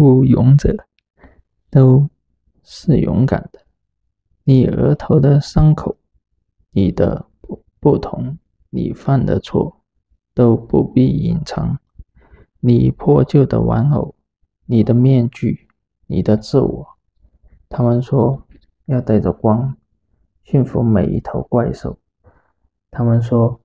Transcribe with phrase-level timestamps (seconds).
[0.00, 0.74] 乎勇者，
[1.70, 2.08] 都
[2.62, 3.60] 是勇敢的。
[4.44, 5.94] 你额头的伤口，
[6.70, 8.38] 你的不不同，
[8.70, 9.82] 你犯的错，
[10.32, 11.78] 都不必隐藏。
[12.60, 14.14] 你破旧的玩偶，
[14.64, 15.68] 你的面具，
[16.06, 16.88] 你的自我。
[17.68, 18.46] 他们说
[18.86, 19.76] 要带着光，
[20.44, 21.98] 驯服每一头怪兽。
[22.90, 23.60] 他们说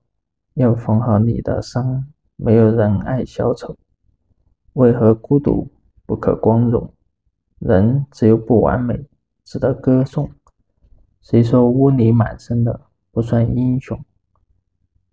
[0.52, 2.06] 要缝好你的伤，
[2.36, 3.78] 没有人爱小丑。
[4.74, 5.70] 为何孤独
[6.06, 6.94] 不可光荣？
[7.58, 9.06] 人只有不完美，
[9.44, 10.30] 值得歌颂。
[11.20, 13.98] 谁说污泥满身的不算英雄？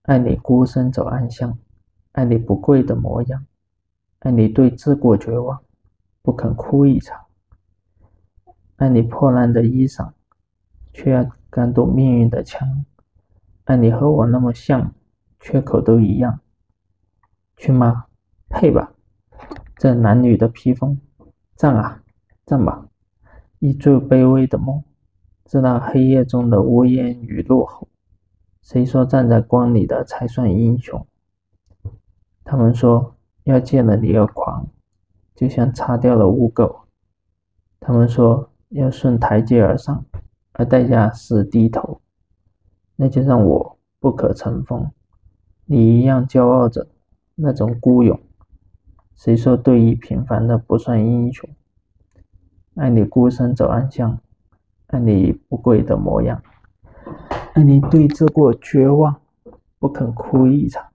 [0.04, 1.58] 爱你孤身走暗巷，
[2.12, 3.46] 爱你不跪的模样，
[4.20, 5.64] 爱你对自过绝望，
[6.22, 7.20] 不肯哭一场。
[8.76, 10.12] 爱你破烂的衣裳，
[10.92, 12.86] 却要敢堵命运的枪。
[13.64, 14.94] 爱你和我那么像，
[15.40, 16.40] 缺口都一样。
[17.56, 18.06] 去吗？
[18.50, 18.93] 配吧。
[19.84, 20.98] 这男女的披风，
[21.58, 22.02] 站啊，
[22.46, 22.88] 站吧！
[23.60, 24.82] 一最卑微的梦，
[25.44, 27.90] 在那黑夜中的呜咽与怒吼。
[28.62, 31.06] 谁说站在光里的才算英雄？
[32.46, 34.70] 他们说要见了你而狂，
[35.36, 36.84] 就像擦掉了污垢。
[37.82, 40.06] 他们说要顺台阶而上，
[40.54, 42.00] 而代价是低头。
[42.96, 44.90] 那就让我不可乘风，
[45.66, 46.88] 你一样骄傲着
[47.36, 48.18] 那种孤勇。
[49.16, 51.50] 谁说对弈平凡的不算英雄？
[52.76, 54.20] 爱你孤身走暗巷，
[54.88, 56.42] 爱你不跪的模样，
[57.54, 59.22] 爱你对峙过绝望，
[59.80, 60.92] 不肯哭一场，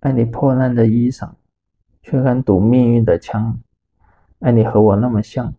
[0.00, 1.30] 爱你破烂的衣裳，
[2.02, 3.58] 却敢堵命运的枪，
[4.40, 5.54] 爱你和我那么像，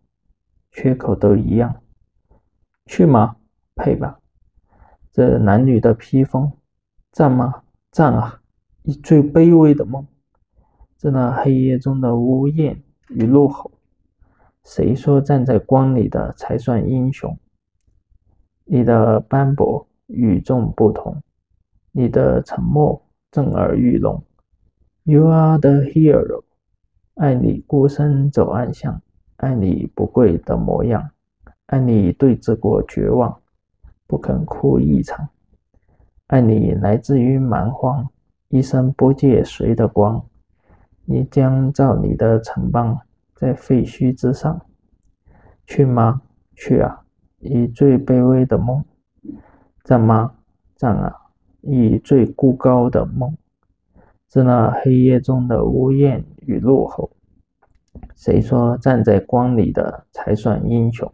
[0.72, 1.82] 缺口都一样。
[2.86, 3.38] 去吗？
[3.76, 4.20] 配吧。
[5.12, 6.52] 这男女的披风，
[7.12, 7.64] 战吗？
[7.92, 8.42] 战啊！
[8.84, 10.06] 以最卑微的梦。
[10.98, 13.72] 在那黑夜中的呜咽与怒吼，
[14.64, 17.38] 谁说站在光里的才算英雄？
[18.66, 21.22] 你的斑驳与众不同，
[21.92, 24.22] 你的沉默震耳欲聋。
[25.04, 26.44] You are the hero，
[27.14, 29.00] 爱你孤身走暗巷，
[29.38, 31.12] 爱你不跪的模样，
[31.68, 33.40] 爱你对峙过绝望，
[34.08, 35.30] 不肯哭一场，
[36.26, 38.10] 爱你来自于蛮荒，
[38.50, 40.26] 一生不借谁的光。
[41.10, 43.00] 你将造你的城邦
[43.34, 44.60] 在废墟之上，
[45.66, 46.22] 去吗？
[46.54, 47.06] 去啊！
[47.40, 48.84] 以最卑微的梦，
[49.86, 50.34] 战吗？
[50.76, 51.16] 战啊！
[51.62, 53.38] 以最孤高的梦，
[54.28, 57.10] 在那黑夜中的呜咽与怒吼。
[58.14, 61.10] 谁说站在光里的才算英雄？